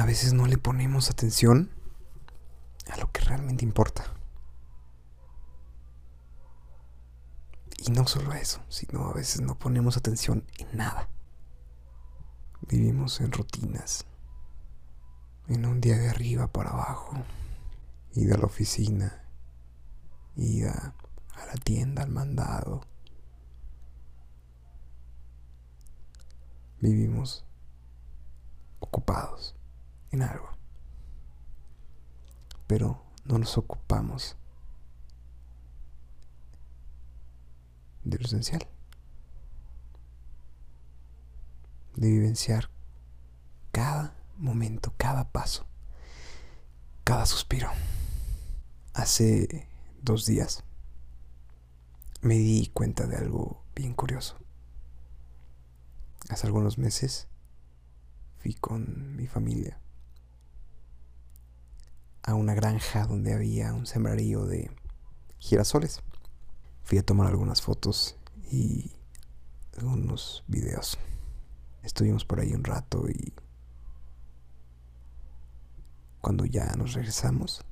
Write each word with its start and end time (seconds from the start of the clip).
a 0.00 0.06
veces 0.06 0.32
no 0.32 0.46
le 0.46 0.56
ponemos 0.56 1.10
atención 1.10 1.70
a 2.90 2.96
lo 2.96 3.12
que 3.12 3.20
realmente 3.20 3.66
importa. 3.66 4.04
Y 7.76 7.90
no 7.90 8.06
solo 8.06 8.32
eso, 8.32 8.62
sino 8.70 9.04
a 9.10 9.12
veces 9.12 9.42
no 9.42 9.58
ponemos 9.58 9.98
atención 9.98 10.46
en 10.56 10.74
nada. 10.74 11.10
Vivimos 12.62 13.20
en 13.20 13.30
rutinas, 13.30 14.06
en 15.48 15.66
un 15.66 15.82
día 15.82 15.98
de 15.98 16.08
arriba 16.08 16.46
para 16.46 16.70
abajo, 16.70 17.22
ida 18.14 18.36
a 18.36 18.38
la 18.38 18.46
oficina, 18.46 19.28
ida 20.34 20.94
a 21.34 21.44
la 21.44 21.54
tienda, 21.62 22.04
al 22.04 22.10
mandado. 22.10 22.86
Vivimos 26.80 27.44
ocupados 28.78 29.59
en 30.10 30.22
algo, 30.22 30.50
pero 32.66 33.02
no 33.24 33.38
nos 33.38 33.56
ocupamos 33.58 34.36
de 38.04 38.18
lo 38.18 38.24
esencial, 38.24 38.66
de 41.96 42.08
vivenciar 42.08 42.70
cada 43.72 44.16
momento, 44.36 44.92
cada 44.96 45.30
paso, 45.30 45.66
cada 47.04 47.26
suspiro. 47.26 47.70
Hace 48.94 49.68
dos 50.02 50.26
días 50.26 50.64
me 52.22 52.34
di 52.34 52.70
cuenta 52.74 53.06
de 53.06 53.16
algo 53.16 53.62
bien 53.74 53.94
curioso. 53.94 54.36
Hace 56.28 56.46
algunos 56.46 56.78
meses 56.78 57.28
fui 58.38 58.54
con 58.54 59.16
mi 59.16 59.26
familia 59.26 59.80
a 62.30 62.34
una 62.34 62.54
granja 62.54 63.06
donde 63.06 63.34
había 63.34 63.74
un 63.74 63.86
sembrarío 63.86 64.46
de 64.46 64.70
girasoles. 65.38 66.02
Fui 66.84 66.98
a 66.98 67.04
tomar 67.04 67.26
algunas 67.26 67.60
fotos 67.60 68.16
y 68.50 68.92
algunos 69.76 70.44
videos. 70.46 70.98
Estuvimos 71.82 72.24
por 72.24 72.40
ahí 72.40 72.52
un 72.54 72.64
rato 72.64 73.08
y 73.08 73.34
cuando 76.20 76.44
ya 76.44 76.66
nos 76.76 76.92
regresamos, 76.92 77.64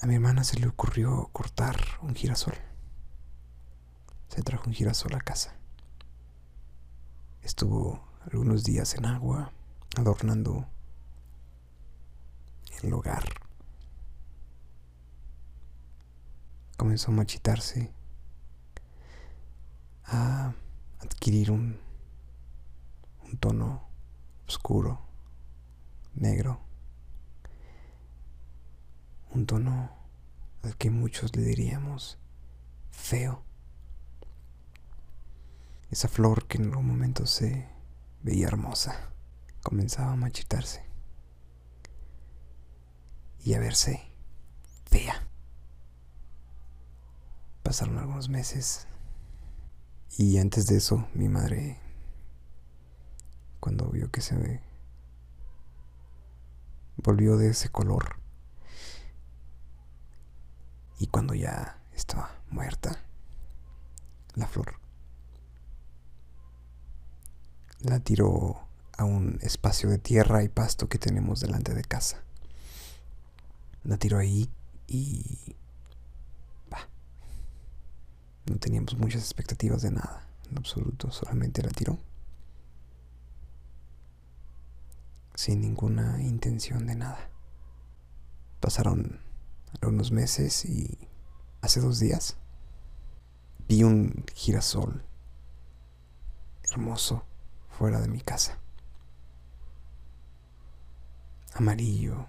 a 0.00 0.06
mi 0.06 0.14
hermana 0.14 0.42
se 0.42 0.58
le 0.58 0.66
ocurrió 0.66 1.28
cortar 1.32 1.76
un 2.02 2.14
girasol. 2.14 2.54
Se 4.28 4.42
trajo 4.42 4.64
un 4.66 4.74
girasol 4.74 5.14
a 5.14 5.20
casa. 5.20 5.54
Estuvo 7.42 8.02
algunos 8.30 8.64
días 8.64 8.94
en 8.94 9.04
agua, 9.04 9.52
adornando 9.96 10.66
el 12.82 12.94
hogar. 12.94 13.24
Comenzó 16.76 17.10
a 17.10 17.14
machitarse, 17.14 17.92
a 20.04 20.52
adquirir 21.00 21.50
un, 21.50 21.78
un 23.24 23.36
tono 23.38 23.88
oscuro, 24.48 25.00
negro, 26.14 26.60
un 29.30 29.46
tono 29.46 29.90
al 30.62 30.76
que 30.76 30.90
muchos 30.90 31.34
le 31.36 31.42
diríamos 31.42 32.18
feo. 32.90 33.42
Esa 35.90 36.08
flor 36.08 36.46
que 36.46 36.58
en 36.58 36.64
algún 36.64 36.86
momento 36.86 37.26
se 37.26 37.68
veía 38.22 38.46
hermosa 38.46 39.10
comenzaba 39.62 40.12
a 40.12 40.16
machitarse 40.16 40.91
y 43.44 43.54
a 43.54 43.58
verse 43.58 44.00
fea. 44.86 45.26
Pasaron 47.62 47.98
algunos 47.98 48.28
meses 48.28 48.86
y 50.16 50.38
antes 50.38 50.66
de 50.66 50.76
eso 50.76 51.08
mi 51.14 51.28
madre, 51.28 51.78
cuando 53.60 53.88
vio 53.90 54.10
que 54.10 54.20
se 54.20 54.60
volvió 56.96 57.36
de 57.36 57.48
ese 57.48 57.68
color 57.68 58.16
y 60.98 61.06
cuando 61.06 61.34
ya 61.34 61.82
estaba 61.94 62.30
muerta 62.50 63.02
la 64.34 64.46
flor, 64.46 64.74
la 67.80 68.00
tiró 68.00 68.66
a 68.96 69.04
un 69.04 69.38
espacio 69.42 69.88
de 69.90 69.98
tierra 69.98 70.42
y 70.42 70.48
pasto 70.48 70.88
que 70.88 70.98
tenemos 70.98 71.40
delante 71.40 71.74
de 71.74 71.82
casa. 71.82 72.22
La 73.84 73.96
tiró 73.96 74.18
ahí 74.18 74.48
y... 74.86 75.56
Bah, 76.70 76.88
no 78.46 78.56
teníamos 78.58 78.96
muchas 78.96 79.22
expectativas 79.22 79.82
de 79.82 79.90
nada, 79.90 80.26
en 80.50 80.58
absoluto, 80.58 81.10
solamente 81.10 81.62
la 81.62 81.70
tiró. 81.70 81.98
Sin 85.34 85.60
ninguna 85.60 86.22
intención 86.22 86.86
de 86.86 86.94
nada. 86.94 87.30
Pasaron 88.60 89.20
algunos 89.80 90.12
meses 90.12 90.64
y 90.64 91.08
hace 91.62 91.80
dos 91.80 91.98
días 91.98 92.36
vi 93.68 93.84
un 93.84 94.24
girasol 94.34 95.02
hermoso 96.70 97.24
fuera 97.70 98.00
de 98.00 98.08
mi 98.08 98.20
casa. 98.20 98.58
Amarillo, 101.54 102.26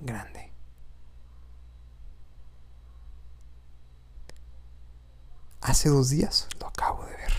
grande. 0.00 0.52
Hace 5.60 5.88
dos 5.88 6.10
días 6.10 6.48
lo 6.60 6.68
acabo 6.68 7.04
de 7.04 7.12
ver. 7.16 7.32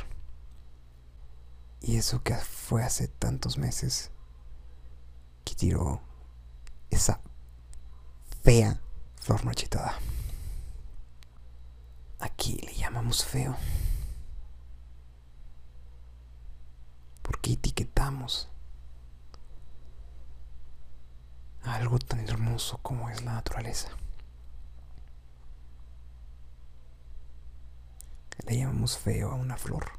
Y 1.82 1.98
eso 1.98 2.22
que 2.24 2.36
fue 2.36 2.84
hace 2.84 3.08
tantos 3.08 3.58
meses 3.58 4.12
que 5.46 5.56
tiró 5.56 6.02
esa 6.90 7.22
fea 8.44 8.82
flor 9.22 9.46
marchitada. 9.46 9.98
Aquí 12.20 12.58
le 12.58 12.76
llamamos 12.76 13.24
feo. 13.24 13.56
Porque 17.22 17.54
etiquetamos 17.54 18.50
algo 21.68 22.00
tan 22.00 22.20
hermoso 22.20 22.78
como 22.80 23.10
es 23.10 23.24
la 23.24 23.34
naturaleza. 23.34 23.90
Le 28.46 28.58
llamamos 28.58 28.98
feo 28.98 29.32
a 29.32 29.36
una 29.36 29.58
flor, 29.58 29.92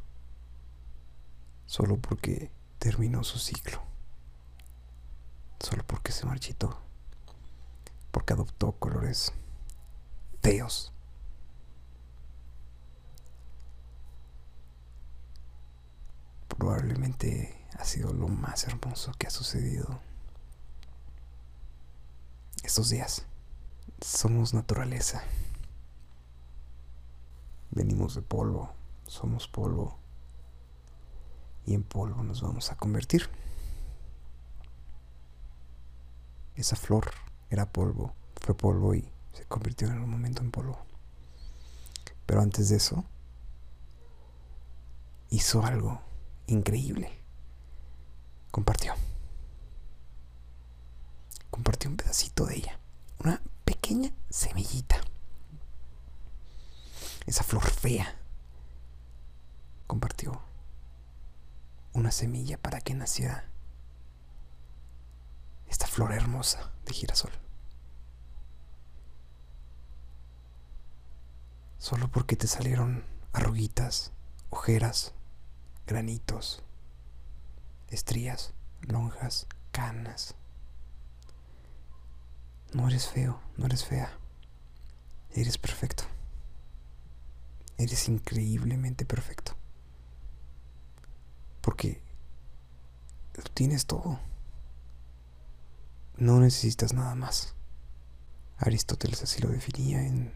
solo 1.66 1.98
porque 1.98 2.50
terminó 2.78 3.22
su 3.24 3.38
ciclo, 3.38 3.82
solo 5.60 5.84
porque 5.86 6.12
se 6.12 6.24
marchitó, 6.24 6.80
porque 8.10 8.32
adoptó 8.32 8.72
colores 8.72 9.32
feos. 10.40 10.92
Probablemente 16.48 17.66
ha 17.78 17.84
sido 17.84 18.12
lo 18.12 18.28
más 18.28 18.64
hermoso 18.66 19.12
que 19.18 19.26
ha 19.26 19.30
sucedido 19.30 20.00
estos 22.68 22.90
días. 22.90 23.24
Somos 24.02 24.52
naturaleza. 24.52 25.22
Venimos 27.70 28.14
de 28.14 28.20
polvo, 28.20 28.74
somos 29.06 29.48
polvo 29.48 29.96
y 31.64 31.72
en 31.72 31.82
polvo 31.82 32.22
nos 32.22 32.42
vamos 32.42 32.70
a 32.70 32.76
convertir. 32.76 33.30
Esa 36.56 36.76
flor 36.76 37.10
era 37.48 37.72
polvo, 37.72 38.12
fue 38.38 38.54
polvo 38.54 38.94
y 38.94 39.10
se 39.32 39.46
convirtió 39.46 39.88
en 39.88 39.94
algún 39.94 40.10
momento 40.10 40.42
en 40.42 40.50
polvo. 40.50 40.78
Pero 42.26 42.42
antes 42.42 42.68
de 42.68 42.76
eso, 42.76 43.02
hizo 45.30 45.64
algo 45.64 46.02
increíble. 46.46 47.10
Compartió 48.50 48.92
compartió 51.58 51.90
un 51.90 51.96
pedacito 52.08 52.46
de 52.46 52.56
ella. 52.56 52.80
Una 53.18 53.42
pequeña 53.66 54.10
semillita. 54.30 54.98
Esa 57.26 57.44
flor 57.44 57.68
fea 57.68 58.16
compartió 59.86 60.40
una 61.92 62.10
semilla 62.10 62.56
para 62.56 62.80
que 62.80 62.94
naciera 62.94 63.44
esta 65.66 65.86
flor 65.86 66.14
hermosa 66.14 66.72
de 66.86 66.94
girasol. 66.94 67.32
Solo 71.76 72.08
porque 72.08 72.36
te 72.36 72.46
salieron 72.46 73.04
arruguitas, 73.34 74.12
ojeras, 74.48 75.12
granitos, 75.86 76.62
estrías, 77.90 78.54
lonjas, 78.80 79.46
canas. 79.72 80.37
No 82.72 82.86
eres 82.88 83.08
feo, 83.08 83.40
no 83.56 83.66
eres 83.66 83.84
fea. 83.84 84.10
Eres 85.32 85.56
perfecto. 85.58 86.04
Eres 87.78 88.08
increíblemente 88.08 89.04
perfecto. 89.04 89.56
Porque 91.60 92.00
lo 93.34 93.44
tienes 93.54 93.86
todo. 93.86 94.20
No 96.16 96.40
necesitas 96.40 96.92
nada 96.92 97.14
más. 97.14 97.54
Aristóteles 98.58 99.22
así 99.22 99.40
lo 99.40 99.48
definía 99.48 100.04
en 100.04 100.32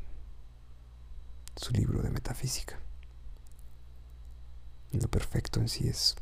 su 1.56 1.72
libro 1.72 2.02
de 2.02 2.10
metafísica. 2.10 2.78
Lo 4.92 5.08
perfecto 5.08 5.60
en 5.60 5.68
sí 5.68 5.88
es 5.88 6.16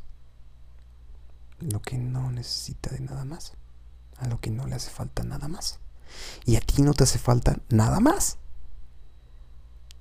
lo 1.59 1.81
que 1.81 1.97
no 1.97 2.31
necesita 2.31 2.89
de 2.89 3.01
nada 3.01 3.23
más, 3.23 3.53
a 4.17 4.27
lo 4.27 4.39
que 4.39 4.49
no 4.49 4.65
le 4.65 4.75
hace 4.75 4.89
falta 4.89 5.23
nada 5.23 5.47
más. 5.47 5.79
Y 6.45 6.55
a 6.55 6.61
ti 6.61 6.81
no 6.81 6.93
te 6.93 7.03
hace 7.03 7.19
falta 7.19 7.57
nada 7.69 7.99
más. 7.99 8.37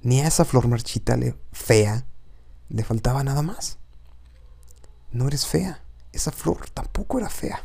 Ni 0.02 0.20
a 0.20 0.26
esa 0.26 0.44
flor 0.44 0.69
marchita 0.69 1.17
le, 1.17 1.37
fea 1.52 2.06
le 2.69 2.85
faltaba 2.85 3.23
nada 3.23 3.43
más. 3.43 3.79
No 5.12 5.29
eres 5.29 5.47
fea. 5.47 5.85
Esa 6.12 6.32
flor 6.32 6.70
tampoco 6.70 7.19
era 7.19 7.29
fea. 7.29 7.62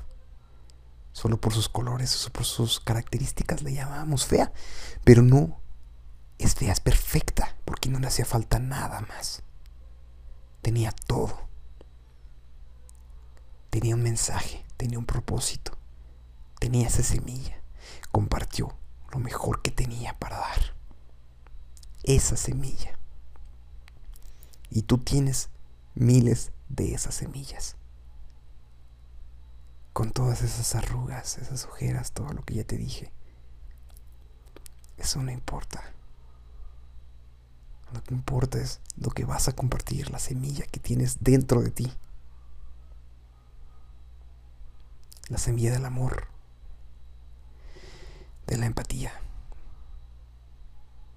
Solo 1.12 1.40
por 1.40 1.54
sus 1.54 1.70
colores 1.70 2.26
o 2.28 2.32
por 2.32 2.44
sus 2.44 2.80
características 2.80 3.62
le 3.62 3.74
llamábamos 3.74 4.26
fea. 4.26 4.52
Pero 5.04 5.22
no 5.22 5.62
es 6.38 6.56
fea, 6.56 6.74
es 6.74 6.80
perfecta, 6.80 7.56
porque 7.64 7.90
no 7.90 8.00
le 8.00 8.08
hacía 8.08 8.26
falta 8.26 8.60
nada 8.60 9.02
más. 9.02 9.44
Tenía 10.62 10.92
todo. 10.92 11.48
Tenía 13.70 13.96
un 13.96 14.04
mensaje, 14.04 14.66
tenía 14.78 14.98
un 14.98 15.06
propósito, 15.06 15.78
tenía 16.60 16.88
esa 16.88 17.04
semilla. 17.04 17.62
Compartió 18.12 18.76
lo 19.12 19.20
mejor 19.20 19.62
que 19.62 19.72
tenía 19.72 20.18
para 20.20 20.38
dar. 20.38 20.76
Esa 22.04 22.38
semilla. 22.38 22.98
Y 24.70 24.84
tú 24.84 24.98
tienes 24.98 25.50
miles 25.96 26.52
de 26.70 26.94
esas 26.94 27.16
semillas. 27.16 27.78
Con 29.94 30.12
todas 30.12 30.42
esas 30.42 30.76
arrugas, 30.76 31.38
esas 31.38 31.66
ojeras, 31.66 32.12
todo 32.12 32.34
lo 32.34 32.44
que 32.44 32.56
ya 32.56 32.64
te 32.64 32.78
dije. 32.78 33.12
Eso 34.98 35.22
no 35.22 35.32
importa. 35.32 35.84
Lo 37.94 38.04
que 38.04 38.14
importa 38.14 38.60
es 38.60 38.82
lo 38.98 39.10
que 39.12 39.24
vas 39.26 39.48
a 39.48 39.54
compartir, 39.54 40.10
la 40.10 40.20
semilla 40.20 40.66
que 40.66 40.80
tienes 40.80 41.24
dentro 41.24 41.62
de 41.62 41.72
ti. 41.72 41.94
La 45.30 45.38
semilla 45.38 45.72
del 45.72 45.86
amor, 45.86 46.28
de 48.48 48.58
la 48.58 48.66
empatía, 48.66 49.12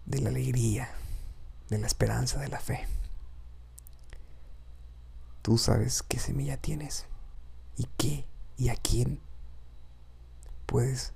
de 0.07 0.21
la 0.21 0.31
alegría, 0.31 0.91
de 1.69 1.79
la 1.79 1.87
esperanza, 1.87 2.41
de 2.41 2.49
la 2.49 2.61
fe. 2.61 2.87
Tú 5.43 5.59
sabes 5.59 6.03
qué 6.03 6.19
semilla 6.19 6.57
tienes 6.57 7.07
y 7.77 7.87
qué 7.97 8.27
y 8.57 8.71
a 8.71 8.77
quién 8.77 9.21
puedes 10.67 11.13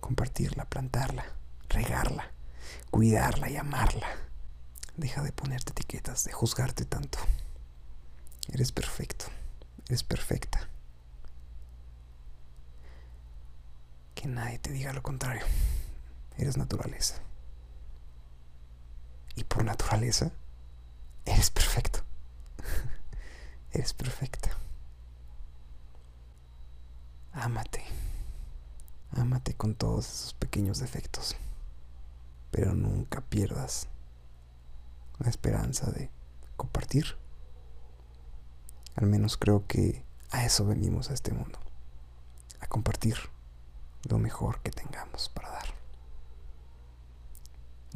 compartirla, 0.00 0.64
plantarla, 0.64 1.24
regarla, 1.68 2.30
cuidarla 2.90 3.50
y 3.50 3.56
amarla. 3.56 4.08
Deja 4.96 5.22
de 5.22 5.32
ponerte 5.32 5.72
etiquetas, 5.72 6.24
de 6.24 6.32
juzgarte 6.32 6.84
tanto. 6.84 7.18
Eres 8.48 8.72
perfecto, 8.72 9.26
eres 9.88 10.02
perfecta. 10.02 10.68
Nadie 14.26 14.58
te 14.58 14.72
diga 14.72 14.92
lo 14.92 15.02
contrario. 15.04 15.42
Eres 16.36 16.56
naturaleza. 16.56 17.14
Y 19.36 19.44
por 19.44 19.64
naturaleza, 19.64 20.32
eres 21.24 21.50
perfecto. 21.50 22.00
eres 23.72 23.92
perfecta. 23.92 24.50
Ámate. 27.32 27.84
Ámate 29.12 29.54
con 29.54 29.76
todos 29.76 30.06
esos 30.06 30.34
pequeños 30.34 30.80
defectos. 30.80 31.36
Pero 32.50 32.74
nunca 32.74 33.20
pierdas 33.20 33.86
la 35.18 35.30
esperanza 35.30 35.92
de 35.92 36.10
compartir. 36.56 37.16
Al 38.96 39.06
menos 39.06 39.36
creo 39.36 39.66
que 39.68 40.04
a 40.32 40.44
eso 40.44 40.66
venimos 40.66 41.10
a 41.10 41.14
este 41.14 41.32
mundo. 41.32 41.60
A 42.58 42.66
compartir 42.66 43.16
lo 44.04 44.18
mejor 44.18 44.60
que 44.60 44.70
tengamos 44.70 45.28
para 45.28 45.50
dar. 45.50 45.66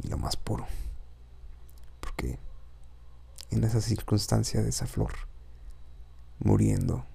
Y 0.03 0.07
lo 0.07 0.17
más 0.17 0.35
puro. 0.35 0.65
Porque 1.99 2.39
en 3.49 3.63
esa 3.63 3.81
circunstancia 3.81 4.61
de 4.61 4.69
esa 4.69 4.87
flor, 4.87 5.13
muriendo 6.39 7.05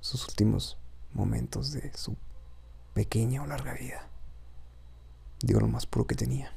sus 0.00 0.26
últimos 0.28 0.78
momentos 1.12 1.72
de 1.72 1.92
su 1.96 2.16
pequeña 2.94 3.42
o 3.42 3.46
larga 3.46 3.74
vida, 3.74 4.08
dio 5.40 5.60
lo 5.60 5.68
más 5.68 5.86
puro 5.86 6.06
que 6.06 6.14
tenía. 6.14 6.52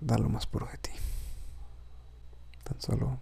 Da 0.00 0.18
lo 0.18 0.28
más 0.28 0.46
puro 0.46 0.66
de 0.66 0.78
ti. 0.78 0.90
Tan 2.64 2.80
solo 2.80 3.18